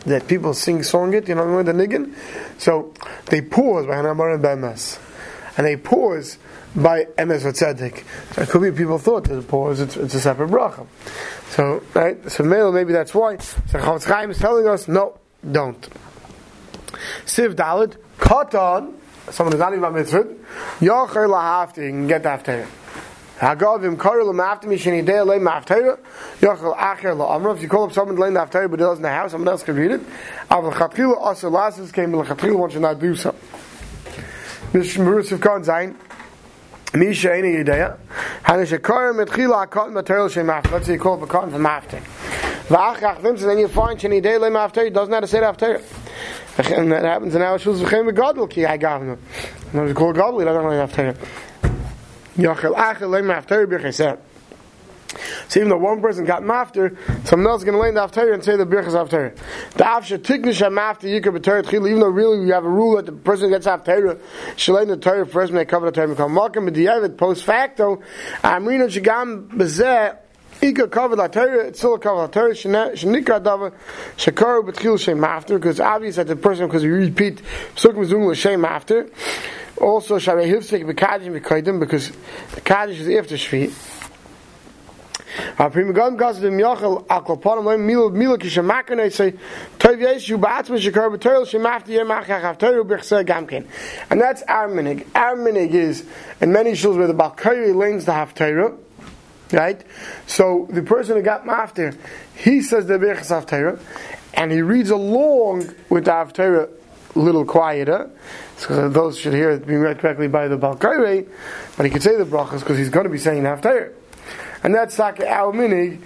that 0.06 0.26
people 0.26 0.54
sing 0.54 0.82
song 0.82 1.12
it, 1.14 1.28
you 1.28 1.34
know, 1.34 1.62
the 1.62 1.72
niggin. 1.72 2.14
So 2.58 2.94
they 3.26 3.42
pause 3.42 3.86
by 3.86 3.96
Hanamar 3.96 4.34
and 4.34 4.42
Bemes. 4.42 4.98
and 5.56 5.66
they 5.66 5.76
pause 5.76 6.38
by 6.74 7.04
emes 7.04 7.42
tzedek. 7.42 8.04
So 8.34 8.42
it 8.42 8.48
could 8.48 8.62
be 8.62 8.70
people 8.70 8.98
thought 8.98 9.24
that 9.24 9.34
the 9.34 9.42
pause 9.42 9.80
it's, 9.80 9.96
it's 9.96 10.14
a 10.14 10.20
separate 10.20 10.50
bracha. 10.50 10.86
So 11.50 11.82
right, 11.94 12.30
so 12.30 12.44
maybe 12.44 12.92
that's 12.92 13.14
why. 13.14 13.38
So 13.38 13.78
Chofetz 13.78 14.04
Chaim 14.04 14.30
is 14.30 14.38
telling 14.38 14.66
us 14.66 14.88
no, 14.88 15.18
don't. 15.50 15.80
Siv 17.24 17.54
Dalid, 17.54 17.96
Katan, 18.18 18.94
someone 19.30 19.52
who's 19.52 19.60
not 19.60 19.74
even 19.74 19.92
mitzvah, 19.92 20.24
Yocher 20.80 21.28
lahafti, 21.28 21.78
you 21.78 21.90
can 21.90 22.06
get 22.06 22.22
the 22.22 22.28
haftarah. 22.28 22.66
Hagavim 23.38 23.96
karel 24.00 24.32
mafta 24.32 24.64
mishini 24.64 25.06
day 25.06 25.20
lay 25.20 25.38
maftera 25.38 25.96
yochel 26.40 26.76
acher 26.76 27.16
la 27.16 27.36
amra. 27.36 27.54
If 27.54 27.62
you 27.62 27.68
call 27.68 27.84
up 27.84 27.92
someone 27.92 28.16
laying 28.16 28.34
the 28.34 28.40
haftera 28.40 28.68
but 28.68 28.80
he 28.80 28.84
doesn't 28.84 29.04
have, 29.04 29.30
someone 29.30 29.46
else 29.46 29.62
can 29.62 29.76
read 29.76 29.92
it. 29.92 30.00
Avl 30.50 30.72
chatchila 30.72 31.24
asher 31.24 31.48
lasis 31.48 31.92
came 31.92 32.10
to 32.10 32.18
chatchila 32.18 32.56
one 32.56 32.70
should 32.70 32.82
not 32.82 32.98
do 32.98 33.14
so. 33.14 33.32
Mishmurus 34.72 35.30
of 35.30 35.40
Khan 35.40 35.62
Zayin. 35.62 35.94
Misha 36.94 37.32
any 37.32 37.58
idea. 37.58 37.96
Hanish 38.42 38.72
a 38.72 38.78
kar 38.80 39.12
metchila 39.12 39.68
akot 39.68 39.92
material 39.92 40.28
shem 40.28 40.48
mafta. 40.48 40.72
Let's 40.72 40.86
say 40.86 40.94
you 40.94 40.98
call 40.98 41.14
up 41.14 41.22
a 41.22 41.26
cotton 41.28 41.52
for 41.52 41.58
mafta. 41.58 42.02
V'ach 42.66 42.96
achvim, 42.96 43.38
so 43.38 43.46
then 43.46 43.58
you 43.58 43.68
find 43.68 44.00
day 44.00 44.36
lay 44.36 44.50
maftera, 44.50 44.84
he 44.84 44.90
doesn't 44.90 45.14
how 45.14 45.20
to 45.20 45.28
say 45.28 45.38
the 45.38 45.46
haftera. 45.46 46.07
And 46.58 46.90
that 46.90 47.04
happens 47.04 47.36
in 47.36 47.42
our 47.42 47.56
shul's 47.58 47.80
v'chem 47.80 48.10
v'gadol 48.10 48.50
ki 48.50 48.66
I 48.66 48.78
gavna. 48.78 49.16
And 49.72 49.88
it's 49.88 49.96
called 49.96 50.16
gadol, 50.16 50.40
he 50.40 50.44
doesn't 50.44 50.62
know 50.62 50.70
the 50.70 50.92
haftera. 50.92 51.16
Yachel 52.36 52.74
achel 52.74 53.10
lay 53.10 53.20
mafter 53.20 53.64
b'chesed. 53.66 54.18
So 55.48 55.60
even 55.60 55.70
though 55.70 55.78
one 55.78 56.02
person 56.02 56.24
got 56.24 56.42
mafter, 56.42 56.96
someone 57.26 57.48
else 57.48 57.60
is 57.60 57.64
going 57.64 57.76
to 57.76 57.80
lay 57.80 57.92
the 57.92 58.02
after 58.02 58.32
and 58.32 58.44
say 58.44 58.56
the 58.56 58.66
birchas 58.66 59.00
after. 59.00 59.34
The 59.74 59.84
afsha 59.84 60.18
tiknish 60.18 60.60
mafter 60.68 61.08
yikar 61.08 61.36
b'torah 61.38 61.62
tchil. 61.62 61.88
Even 61.88 62.00
though 62.00 62.08
really 62.08 62.44
you 62.44 62.52
have 62.52 62.64
a 62.64 62.68
rule 62.68 62.96
that 62.96 63.06
the 63.06 63.12
person 63.12 63.50
gets 63.50 63.68
after, 63.68 64.18
should 64.56 64.74
lay 64.74 64.84
the 64.84 64.96
Torah 64.96 65.26
first, 65.26 65.52
may 65.52 65.64
cover 65.64 65.86
the 65.86 65.92
Torah. 65.92 66.08
Malkim 66.08 66.68
b'diavad 66.68 67.16
post 67.16 67.44
facto. 67.44 68.02
Amrina 68.42 68.88
shigam 68.88 69.48
b'zeh. 69.48 70.18
Ika 70.60 70.88
cover 70.88 71.14
the 71.14 71.28
Torah, 71.28 71.68
it's 71.68 71.78
still 71.78 71.94
a 71.94 71.98
dava, 73.40 73.72
shem 74.98 75.24
after, 75.24 75.58
because 75.58 75.78
obvious 75.78 76.16
that 76.16 76.26
the 76.26 76.36
person, 76.36 76.66
because 76.66 76.82
we 76.82 76.90
repeat, 76.90 77.40
l'shem 77.76 78.64
after. 78.64 79.08
Also, 79.80 80.18
Shabbat 80.18 80.48
B'Kaidim, 80.84 81.78
because 81.78 82.10
the 82.54 82.60
Kaddish 82.60 82.98
is 82.98 83.08
after 85.58 85.92
Gam 85.92 86.16
Gas 86.16 86.38
Dem 86.38 86.58
Yachal 86.58 87.06
Aklapanim 87.06 87.64
Leim 87.64 87.80
Mila 87.80 88.10
Mila 88.10 88.38
Kishamakon 88.38 89.00
I 89.00 89.08
say 89.08 89.34
Yesh 89.84 90.28
You 90.28 90.38
Ba'atzma 90.38 90.78
Shekar 90.78 91.16
B'Torah 91.16 91.46
Shemafti 91.46 91.88
Yem 91.88 92.08
Achach 92.08 92.42
Haftarah 92.42 92.84
B'Chseh 92.84 93.24
Gamkin 93.24 93.66
and 94.10 94.20
that's 94.20 94.42
our 94.42 94.68
minig 94.68 95.06
our 95.14 95.36
minig 95.36 95.74
is 95.74 96.04
in 96.40 96.52
many 96.52 96.72
shuls 96.72 96.96
where 96.96 97.06
the 97.06 97.14
Balkari 97.14 97.74
lanes 97.74 98.04
the 98.04 98.12
Haftarah 98.12 98.76
right 99.52 99.82
so 100.26 100.66
the 100.70 100.82
person 100.82 101.16
who 101.16 101.22
got 101.22 101.44
Maftir 101.44 101.96
he 102.34 102.60
says 102.62 102.86
the 102.86 102.94
B'Chseh 102.94 103.44
Haftarah 103.44 103.80
and 104.34 104.52
he 104.52 104.62
reads 104.62 104.90
along 104.90 105.74
with 105.88 106.04
the 106.04 106.10
Haftarah 106.10 106.68
a 107.14 107.18
little 107.18 107.44
quieter 107.44 108.10
so 108.58 108.88
those 108.88 109.18
should 109.18 109.34
hear 109.34 109.50
it 109.50 109.66
being 109.66 109.80
read 109.80 110.00
correctly 110.00 110.26
by 110.26 110.48
the 110.48 110.58
Balkaire, 110.58 111.28
but 111.76 111.86
he 111.86 111.90
could 111.90 112.02
say 112.02 112.16
the 112.16 112.24
brachas 112.24 112.60
because 112.60 112.76
he's 112.76 112.88
going 112.88 113.04
to 113.04 113.10
be 113.10 113.18
saying 113.18 113.44
Haftarah. 113.44 113.92
And 114.64 114.74
that's 114.74 114.96
Saka 114.96 115.28
our 115.28 115.52
minig 115.52 116.02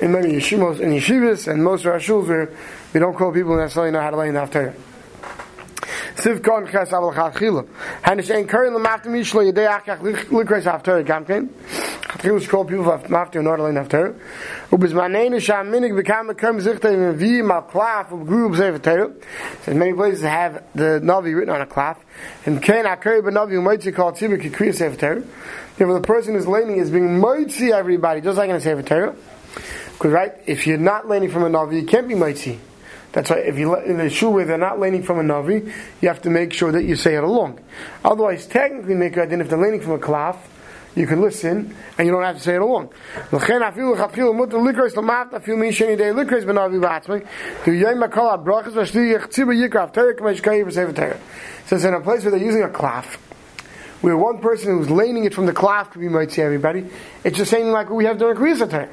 in 0.00 0.12
many 0.12 0.32
yeshivos 0.32 0.80
and 0.80 0.94
yeshivas 0.94 1.46
and 1.46 1.62
most 1.62 1.84
of 1.84 1.92
our 1.92 1.98
shuls 1.98 2.26
where 2.26 2.50
we 2.94 3.00
don't 3.00 3.14
call 3.14 3.32
people 3.32 3.54
necessarily 3.56 3.92
know 3.92 4.00
how 4.00 4.10
to 4.10 4.16
lay 4.16 4.28
in 4.28 4.34
Haftarah. 4.34 4.74
Siv 6.20 6.42
kon 6.44 6.66
khas 6.66 6.90
aval 6.90 7.14
mishlo 9.06 9.42
yedei 9.50 9.66
likres 10.30 10.66
call 12.48 12.64
people 12.66 12.92
after 12.92 13.40
sham 15.40 15.72
minig 15.72 15.92
bekam 15.98 16.28
klaf 17.70 18.12
over 18.12 18.78
tail. 18.78 19.12
So 19.64 19.72
many 19.72 19.94
places 19.94 20.22
have 20.22 20.62
the 20.74 21.00
navi 21.02 21.34
written 21.34 21.54
on 21.54 21.62
a 21.62 21.66
cloth. 21.66 22.04
And 22.44 22.62
ken 22.62 22.84
akari 22.84 23.24
ben 23.24 23.34
navi 23.34 23.62
might 23.62 23.82
you 23.86 23.92
call 23.92 24.12
tibik 24.12 24.42
kriyas 24.52 24.82
after. 24.86 25.24
If 25.78 25.78
the 25.78 26.00
person 26.02 26.34
who's 26.34 26.46
laning 26.46 26.76
is 26.76 26.90
being 26.90 27.18
mighty 27.18 27.72
everybody 27.72 28.20
just 28.20 28.36
like 28.36 28.50
in 28.50 28.56
a 28.56 28.60
sefer 28.60 28.82
Torah. 28.82 29.16
Because 29.92 30.12
right, 30.12 30.32
if 30.46 30.66
you're 30.66 30.76
not 30.76 31.08
laning 31.08 31.30
from 31.30 31.44
a 31.44 31.48
navi, 31.48 31.80
you 31.80 31.86
can't 31.86 32.08
be 32.08 32.14
mighty. 32.14 32.60
That's 33.12 33.30
why 33.30 33.38
if 33.38 33.58
you 33.58 33.76
in 33.76 33.98
the 33.98 34.08
shul 34.08 34.32
where 34.32 34.44
they're 34.44 34.58
not 34.58 34.78
leaning 34.78 35.02
from 35.02 35.18
a 35.18 35.22
navi, 35.22 35.72
you 36.00 36.08
have 36.08 36.22
to 36.22 36.30
make 36.30 36.52
sure 36.52 36.70
that 36.72 36.84
you 36.84 36.94
say 36.96 37.16
it 37.16 37.24
along. 37.24 37.58
Otherwise, 38.04 38.46
technically, 38.46 38.94
make 38.94 39.14
then 39.14 39.40
if 39.40 39.48
they're 39.48 39.58
leaning 39.58 39.80
from 39.80 39.92
a 39.92 39.98
klaf, 39.98 40.36
you 40.94 41.06
can 41.06 41.20
listen 41.20 41.74
and 41.98 42.06
you 42.06 42.12
don't 42.12 42.22
have 42.22 42.36
to 42.36 42.42
say 42.42 42.54
it 42.54 42.60
along. 42.60 42.90
So 43.30 43.36
it's 51.76 51.84
in 51.84 51.94
a 51.94 52.00
place 52.00 52.22
where 52.24 52.30
they're 52.30 52.40
using 52.40 52.62
a 52.62 52.68
klaf, 52.68 53.04
where 54.00 54.16
one 54.16 54.38
person 54.38 54.76
who's 54.76 54.90
leaning 54.90 55.24
it 55.24 55.34
from 55.34 55.46
the 55.46 55.52
klaf 55.52 55.90
could 55.90 56.00
be 56.00 56.08
might 56.08 56.32
see 56.32 56.42
everybody. 56.42 56.88
It's 57.22 57.38
the 57.38 57.46
same 57.46 57.68
like 57.68 57.88
what 57.88 57.96
we 57.96 58.04
have 58.06 58.18
during 58.18 58.36
Kriyas 58.36 58.68
time 58.68 58.90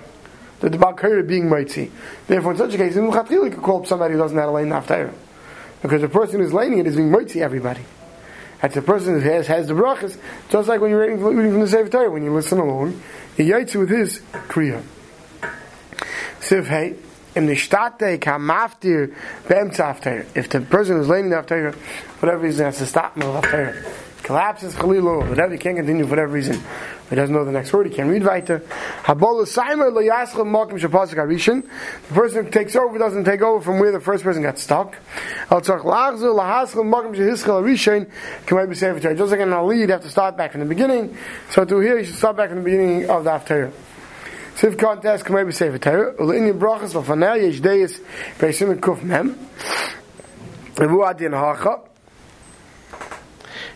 that 0.59 0.71
the 0.71 0.77
Balkaira 0.77 1.27
being 1.27 1.49
mighty. 1.49 1.91
Therefore, 2.27 2.51
in 2.51 2.57
such 2.57 2.73
a 2.73 2.77
case, 2.77 2.95
in 2.95 3.09
Mechatchil, 3.09 3.31
you 3.31 3.49
could 3.51 3.61
call 3.61 3.81
up 3.81 3.87
somebody 3.87 4.13
who 4.13 4.19
doesn't 4.19 4.37
have 4.37 4.49
a 4.49 4.51
lane 4.51 4.71
after 4.71 5.13
Because 5.81 6.01
the 6.01 6.09
person 6.09 6.39
who's 6.39 6.53
laning 6.53 6.79
it 6.79 6.87
is 6.87 6.95
being 6.95 7.11
mighty 7.11 7.41
everybody. 7.41 7.83
That's 8.61 8.73
the 8.73 8.81
person 8.81 9.13
who 9.13 9.19
has, 9.19 9.47
has 9.47 9.67
the 9.67 9.75
brachas, 9.75 10.17
just 10.49 10.67
like 10.67 10.81
when 10.81 10.89
you're 10.89 11.01
reading, 11.01 11.23
reading 11.23 11.51
from 11.51 11.61
the 11.61 11.67
Sefer 11.67 11.89
Torah, 11.89 12.09
when 12.09 12.23
you 12.23 12.33
listen 12.33 12.57
alone, 12.57 13.01
he 13.35 13.43
yaitz 13.43 13.75
with 13.75 13.89
his 13.89 14.19
kriya. 14.31 14.81
Siv 16.39 16.65
hey, 16.65 16.95
in 17.35 17.45
the 17.45 17.55
shtate 17.55 18.19
kamaftir 18.19 19.13
be'emtz 19.47 20.35
If 20.35 20.49
the 20.49 20.61
person 20.61 20.97
who's 20.97 21.07
laying 21.07 21.29
the 21.29 21.37
after, 21.37 21.71
whatever 22.19 22.39
reason 22.39 22.65
has 22.65 22.79
to 22.79 22.87
stop 22.87 23.15
the 23.15 23.25
after 23.25 23.85
collapses 24.27 24.75
chalilu, 24.75 25.27
whatever 25.29 25.53
he 25.53 25.57
can't 25.57 25.77
continue 25.77 26.03
for 26.03 26.10
whatever 26.10 26.34
reason. 26.34 26.62
He 27.10 27.15
doesn't 27.15 27.34
know 27.34 27.46
the 27.46 27.53
next 27.53 27.72
word. 27.72 27.88
He 27.88 27.93
can't 27.93 28.10
read 28.10 28.25
weiter. 28.25 28.62
The 29.07 29.15
person 32.13 32.43
who 32.43 32.51
takes 32.51 32.75
over 32.75 32.98
doesn't 33.00 33.24
take 33.24 33.41
over 33.41 33.63
from 33.63 33.79
where 33.79 33.93
the 33.93 34.01
first 34.01 34.25
person 34.25 34.43
got 34.43 34.60
stuck. 34.60 34.98
Just 35.50 35.69
like 35.69 35.79
in 39.39 39.53
Ali, 39.53 39.79
you 39.79 39.88
have 39.88 40.01
to 40.01 40.10
start 40.10 40.36
back 40.36 40.51
from 40.51 40.60
the 40.60 40.67
beginning. 40.67 41.17
So 41.50 41.63
to 41.63 41.79
here, 41.79 41.98
you 41.98 42.03
should 42.03 42.15
start 42.15 42.36
back 42.36 42.50
from 42.50 42.57
the 42.57 42.65
beginning 42.65 43.10
of 43.10 43.24
the 43.24 43.29
Haftarah. 43.29 43.72
Siv 44.57 44.77
contest 44.77 45.24
can 45.24 45.36
maybe 45.36 45.53
say 45.53 45.69
for 45.69 45.77
Torah. 45.77 46.15
Ul 46.19 46.31
in 46.31 46.51
brachas 46.60 46.96
of 46.96 47.07
yesh 47.39 47.62
deis 47.62 48.01
beisim 48.39 48.75
kuf 48.79 49.01
mem. 49.03 49.38
Revu 50.75 51.07
adin 51.07 51.31
hacha. 51.31 51.79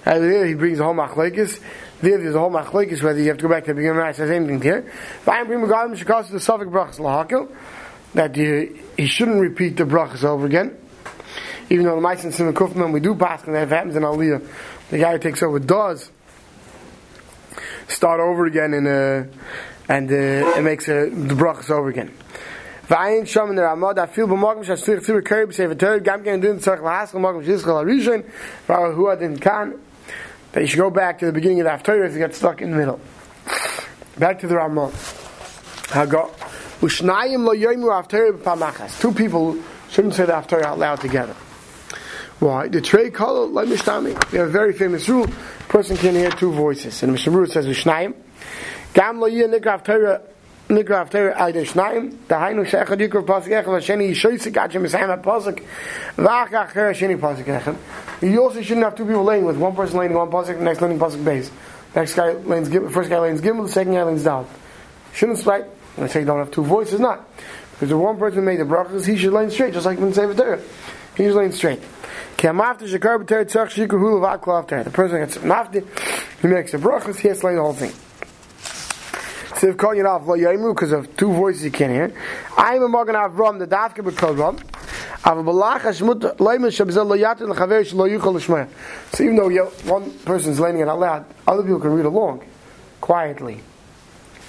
And 0.05 0.23
there 0.23 0.45
he 0.45 0.55
brings 0.55 0.79
a 0.79 0.83
whole 0.83 0.95
machlekes. 0.95 1.59
There, 2.01 2.17
there's 2.17 2.35
a 2.35 2.39
whole 2.39 2.49
machlekes 2.49 3.03
whether 3.03 3.19
you 3.19 3.27
have 3.27 3.37
to 3.37 3.43
go 3.43 3.49
back 3.49 3.65
to 3.65 3.71
the 3.71 3.75
beginning. 3.75 3.97
Right, 3.97 4.15
the 4.15 4.27
same 4.27 4.47
thing 4.47 4.61
here. 4.61 4.91
Vayim 5.25 5.47
bring 5.47 5.59
megalim 5.59 5.95
shekas 5.95 6.29
the 6.29 6.39
suffix 6.39 6.71
brachas 6.71 6.97
lahakil 6.97 7.49
that 8.13 8.35
you, 8.35 8.79
he 8.97 9.05
shouldn't 9.05 9.39
repeat 9.39 9.77
the 9.77 9.83
brachas 9.83 10.23
over 10.23 10.45
again. 10.45 10.77
Even 11.69 11.85
though 11.85 11.95
the 11.95 12.01
mice 12.01 12.23
and 12.23 12.33
simon 12.33 12.53
kufman 12.53 12.91
we 12.91 12.99
do 12.99 13.15
pass 13.15 13.43
and 13.45 13.55
that 13.55 13.69
happens 13.69 13.95
in 13.95 14.03
aliyah, 14.03 14.45
the 14.89 14.97
guy 14.97 15.13
who 15.13 15.19
takes 15.19 15.41
over 15.43 15.59
does 15.59 16.11
start 17.87 18.19
over 18.19 18.45
again 18.45 18.73
and 18.73 18.87
uh, 18.87 19.23
and 19.87 20.11
uh, 20.11 20.57
it 20.57 20.63
makes 20.63 20.89
uh, 20.89 21.09
the 21.11 21.35
brachas 21.35 21.69
over 21.69 21.89
again. 21.89 22.11
V'ayin 22.87 23.21
shom 23.21 23.51
in 23.51 23.55
the 23.55 23.61
Ramad, 23.61 23.99
I 23.99 24.07
feel 24.07 24.27
b'mogim 24.27 24.65
shaslich 24.65 25.05
tzibur 25.05 25.21
kerib 25.21 25.49
b'sefer 25.49 25.77
Torah, 25.79 25.99
gam 26.01 26.23
gen 26.23 26.41
din 26.41 26.57
tzarech 26.57 26.81
lahaskel 26.81 27.21
mogim 27.21 27.45
shizchel 27.45 27.85
harishon, 27.85 28.25
that 30.51 30.61
you 30.61 30.67
should 30.67 30.79
go 30.79 30.89
back 30.89 31.19
to 31.19 31.25
the 31.25 31.31
beginning 31.31 31.61
of 31.61 31.65
the 31.65 31.71
Haftarah 31.71 32.07
if 32.07 32.13
you 32.13 32.19
got 32.19 32.33
stuck 32.33 32.61
in 32.61 32.71
the 32.71 32.77
middle. 32.77 32.99
Back 34.17 34.39
to 34.39 34.47
the 34.47 34.55
Ramah. 34.55 34.91
Two 38.99 39.11
people 39.13 39.57
shouldn't 39.89 40.13
say 40.13 40.25
the 40.25 40.33
Haftarah 40.33 40.63
out 40.63 40.79
loud 40.79 40.99
together. 41.01 41.35
Why? 42.39 42.67
The 42.69 42.81
trey 42.81 43.11
color 43.11 43.45
like 43.45 43.67
mishtami. 43.67 44.31
We 44.31 44.39
have 44.39 44.47
a 44.47 44.51
very 44.51 44.73
famous 44.73 45.07
rule. 45.07 45.27
Person 45.69 45.95
can 45.95 46.15
hear 46.15 46.31
two 46.31 46.51
voices. 46.51 47.03
And 47.03 47.11
Mishnah 47.11 47.47
says 47.47 47.67
Ushnayim. 47.67 48.15
Gam 48.93 49.19
lo 49.19 49.27
yeh 49.27 49.45
nikra 49.45 49.83
Nikra 50.71 51.05
Haftarah 51.05 51.35
al 51.35 51.51
Shnayim. 51.51 52.13
Dahainu 52.29 52.65
she'echad 52.65 52.97
yikra 52.97 53.25
pasuk 53.25 53.49
echad 53.49 53.65
v'sheni 53.65 54.09
yishoyzik 54.11 54.55
ad 54.55 54.71
shem 54.71 54.85
esayim 54.85 55.07
ha-pasuk 55.07 55.61
v'ach 56.15 56.49
acher 56.49 56.93
sheni 56.93 57.17
pasuk 57.19 57.45
echad. 57.45 57.75
You 58.21 58.41
also 58.41 58.61
shouldn't 58.61 58.85
have 58.85 58.95
two 58.95 59.05
people 59.05 59.25
laying 59.25 59.43
with 59.43 59.57
one 59.57 59.75
person 59.75 59.97
laying 59.99 60.13
one 60.13 60.29
pasuk, 60.29 60.57
the 60.57 60.63
next 60.63 60.81
laying 60.81 60.97
pasuk 60.97 61.25
base. 61.25 61.51
Next 61.93 62.13
guy 62.13 62.31
lanes 62.31 62.69
first 62.93 63.09
guy 63.09 63.19
lanes 63.19 63.41
gimel, 63.41 63.65
the 63.65 63.71
second 63.71 63.93
guy 63.93 64.03
lanes 64.03 64.23
down. 64.23 64.47
Shouldn't 65.13 65.39
split. 65.39 65.69
I 65.97 66.07
say 66.07 66.21
you 66.21 66.25
don't 66.25 66.39
have 66.39 66.51
two 66.51 66.63
voices, 66.63 67.01
not 67.01 67.27
because 67.73 67.89
the 67.89 67.97
one 67.97 68.17
person 68.17 68.45
made 68.45 68.59
the 68.59 68.63
brachas, 68.63 69.05
he 69.05 69.17
should 69.17 69.33
lane 69.33 69.49
straight, 69.49 69.73
just 69.73 69.85
like 69.85 69.99
when 69.99 70.13
say 70.13 70.31
Torah. 70.33 70.61
He 71.17 71.23
should 71.23 71.35
lane 71.35 71.51
straight. 71.51 71.81
The 72.37 72.53
person 74.93 75.19
gets 75.19 75.37
mafti, 75.37 75.83
he 76.41 76.47
makes 76.47 76.73
a 76.73 76.77
brachas, 76.77 77.17
he 77.17 77.27
has 77.27 77.39
to 77.41 77.47
lay 77.47 77.55
the 77.55 77.61
whole 77.61 77.73
thing. 77.73 77.91
So 77.91 77.97
if 77.97 77.99
calling 79.11 79.50
it 79.50 79.50
off 79.50 79.50
lo 79.50 79.50
yaimu 79.50 79.50
because 79.61 80.91
of 80.91 81.15
two 81.17 81.31
voices 81.31 81.63
you 81.63 81.71
can't 81.71 81.91
hear. 81.91 82.13
I 82.57 82.75
am 82.75 82.83
a 82.83 82.89
Magen 82.89 83.15
Avram, 83.15 83.59
the 83.59 83.67
Dafka 83.67 84.03
B'Kol 84.03 84.57
So 89.13 89.23
even 89.23 89.35
though 89.35 89.49
you, 89.49 89.65
one 89.85 90.11
person's 90.19 90.55
is 90.55 90.59
learning 90.59 90.81
it 90.81 90.87
out 90.87 90.99
loud, 90.99 91.25
other 91.47 91.61
people 91.61 91.79
can 91.79 91.93
read 91.93 92.05
along, 92.05 92.43
quietly, 92.99 93.61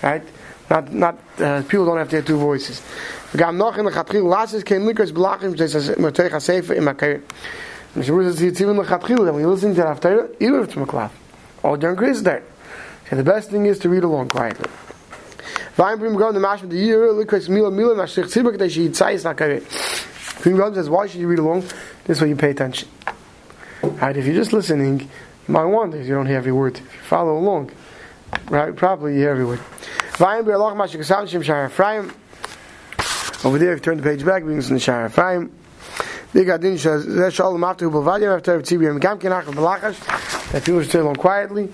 right? 0.03 0.23
Not, 0.71 0.93
not 0.93 1.19
uh, 1.39 1.63
people 1.69 1.85
don't 1.85 1.99
have 1.99 2.09
to 2.11 2.17
hear 2.17 2.23
two 2.23 2.39
voices. 2.39 2.81
וגם 3.35 3.57
נוח 3.57 3.79
אין 3.79 3.87
לכתחיל, 3.87 4.21
לאסס 4.21 4.63
כן 4.63 4.83
ליקרס 4.83 5.11
בלאכים 5.11 5.57
שמתך 5.57 6.35
הספר 6.35 6.75
עם 6.75 6.89
הקרן. 6.89 7.17
משמעות 7.97 8.25
זה 8.29 8.55
ציון 8.55 8.77
לכתחיל, 8.77 9.19
when 9.19 9.41
you 9.41 9.49
listen 9.49 9.75
to 9.75 9.87
after, 9.87 10.29
even 10.41 10.67
to 10.67 10.69
it's 10.69 10.75
McLeod, 10.75 11.11
or 11.63 11.77
during 11.77 11.97
Christ 11.97 12.25
there. 12.25 12.43
So 13.09 13.17
the 13.17 13.25
best 13.25 13.51
thing 13.51 13.67
is 13.67 13.79
to 13.81 13.89
read 13.89 14.05
along 14.05 14.29
quietly. 14.29 14.69
Vaim 15.77 15.99
Prim 15.99 16.19
Gam, 16.19 16.35
the 16.35 16.41
Mashma, 16.41 16.69
the 16.69 16.77
year, 16.77 17.09
Likres 17.09 17.49
Mila 17.49 17.71
Mila, 17.71 17.95
Mashich 17.95 18.25
Tzibak, 18.25 18.95
say 18.95 19.15
it's 19.15 19.25
not 19.25 19.37
Kaveh. 19.37 19.63
Prim 20.43 20.59
Gam 20.59 20.75
says, 20.75 20.91
why 20.91 21.07
should 21.07 21.21
you 21.21 21.29
read 21.29 21.39
along? 21.39 21.65
This 22.05 22.21
way 22.21 22.29
you 22.29 22.37
pay 22.37 22.51
attention. 22.51 22.89
Right? 23.83 24.17
If 24.17 24.27
you're 24.27 24.35
just 24.35 24.53
listening, 24.53 25.01
you 25.01 25.09
might 25.49 25.65
wonder 25.65 25.99
if 25.99 26.07
you 26.07 26.15
don't 26.15 26.27
hear 26.27 26.37
every 26.37 26.53
word. 26.53 26.77
If 26.77 26.83
you 26.83 27.01
follow 27.01 27.39
along, 27.39 27.71
right, 28.51 28.77
probably 28.77 29.15
you 29.15 29.21
hear 29.21 29.31
every 29.31 29.47
word. 29.47 29.61
Vaim 30.19 30.45
Prim 30.45 30.59
Gam, 30.59 30.77
Mashich 30.77 31.01
Tzibak, 31.01 31.29
Shem 31.29 31.43
Shahar 31.43 31.67
Ephraim. 31.67 32.13
Over 33.45 33.59
there, 33.59 33.73
if 33.73 33.79
you 33.79 33.83
turn 33.83 33.97
the 33.97 34.03
page 34.03 34.25
back, 34.25 34.43
brings 34.43 34.69
in 34.69 34.75
the 34.75 34.81
Shahar 34.81 35.07
Ephraim. 35.07 35.51
Big 36.35 36.49
Adin 36.49 36.79
says, 36.79 37.07
Zesh 37.07 37.33
Shalom 37.33 37.65
after 37.65 37.89
Ubavadia, 37.89 38.37
after 38.37 38.61
Tzibiyam, 38.61 39.01
Gam 39.01 39.19
Kenach, 39.19 39.47
Balachash, 39.47 40.53
that 40.53 40.65
people 40.65 40.83
should 40.83 40.91
say 40.91 40.99
along 40.99 41.17
quietly. 41.17 41.71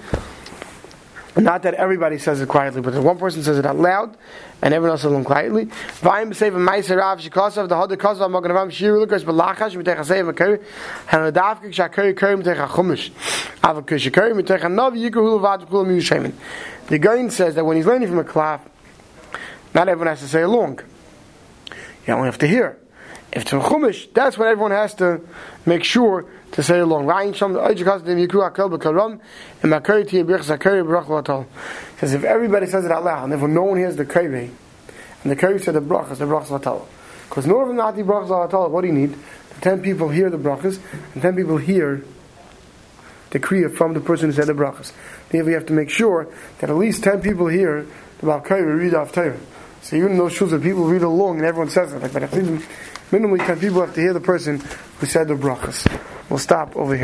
Not 1.38 1.62
that 1.62 1.74
everybody 1.74 2.18
says 2.18 2.40
it 2.40 2.48
quietly, 2.48 2.80
but 2.80 2.94
one 2.94 3.16
person 3.16 3.44
says 3.44 3.58
it 3.58 3.66
out 3.66 3.76
loud, 3.76 4.16
and 4.60 4.74
everyone 4.74 4.98
else 4.98 5.04
it 5.04 5.24
quietly. 5.24 5.66
The 5.66 6.10
hod 6.10 7.90
Gain 16.98 17.30
says 17.30 17.54
that 17.54 17.64
when 17.64 17.76
he's 17.76 17.86
learning 17.86 18.08
from 18.08 18.18
a 18.18 18.24
klaf, 18.24 18.60
not 19.74 19.88
everyone 19.88 20.08
has 20.08 20.20
to 20.20 20.28
say 20.28 20.42
along. 20.42 20.80
You 22.06 22.14
only 22.14 22.26
have 22.26 22.38
to 22.38 22.48
hear. 22.48 22.78
If 23.30 23.42
it's 23.42 23.52
a 23.52 23.56
chumish, 23.56 24.12
that's 24.14 24.38
when 24.38 24.48
everyone 24.48 24.70
has 24.70 24.94
to 24.94 25.20
make 25.66 25.84
sure 25.84 26.24
to 26.52 26.62
say 26.62 26.78
along. 26.78 27.08
Says 31.98 32.14
if 32.14 32.24
everybody 32.24 32.66
says 32.66 32.84
it 32.84 32.90
out 32.90 33.04
loud, 33.04 33.24
and 33.24 33.32
therefore 33.32 33.48
no 33.48 33.64
one 33.64 33.76
hears 33.76 33.96
the 33.96 34.06
Kavi, 34.06 34.50
and 35.22 35.30
the 35.30 35.36
Kavi 35.36 35.62
said 35.62 35.74
the 35.74 35.80
brachas, 35.80 36.18
the 36.18 36.24
brachas 36.24 36.58
Latal. 36.58 36.86
Because 37.28 37.44
in 37.44 37.50
order 37.50 37.74
not 37.74 37.96
the 37.96 38.02
brachas 38.02 38.28
Latal, 38.28 38.70
what 38.70 38.80
do 38.80 38.86
you 38.86 38.94
need? 38.94 39.12
The 39.12 39.60
ten 39.60 39.82
people 39.82 40.08
hear 40.08 40.30
the 40.30 40.38
brachas, 40.38 40.80
and 41.12 41.20
ten 41.22 41.36
people 41.36 41.58
hear 41.58 42.02
the 43.30 43.38
kriya 43.38 43.76
from 43.76 43.92
the 43.92 44.00
person 44.00 44.30
who 44.30 44.32
said 44.32 44.46
the 44.46 44.54
brachas. 44.54 44.92
Therefore, 45.28 45.48
we 45.48 45.52
have 45.52 45.66
to 45.66 45.74
make 45.74 45.90
sure 45.90 46.28
that 46.60 46.70
at 46.70 46.76
least 46.76 47.04
ten 47.04 47.20
people 47.20 47.48
hear 47.48 47.86
the 48.20 48.26
Balkavi 48.26 48.78
read 48.78 48.94
off 48.94 49.12
Torah. 49.12 49.38
So 49.82 49.96
even 49.96 50.16
those 50.16 50.32
shuls 50.36 50.50
that 50.50 50.62
people 50.62 50.84
read 50.86 51.02
along 51.02 51.36
and 51.38 51.46
everyone 51.46 51.70
says 51.70 51.92
it, 51.92 52.02
like, 52.02 52.12
but 52.12 52.22
minimally 53.10 53.44
ten 53.46 53.58
people 53.58 53.80
have 53.80 53.94
to 53.94 54.00
hear 54.00 54.12
the 54.12 54.20
person 54.20 54.60
who 54.98 55.06
said 55.06 55.28
the 55.28 55.34
brachas. 55.34 55.86
We'll 56.28 56.38
stop 56.38 56.76
over 56.76 56.94
here. 56.94 56.96